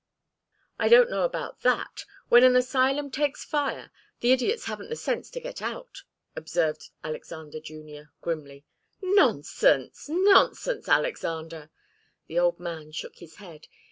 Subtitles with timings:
[0.79, 2.05] "I don't know about that.
[2.27, 6.01] When an asylum takes fire, the idiots haven't the sense to get out,"
[6.35, 8.65] observed Alexander Junior, grimly.
[9.03, 10.09] "Nonsense!
[10.09, 11.69] Nonsense, Alexander!"
[12.25, 13.67] The old man shook his head.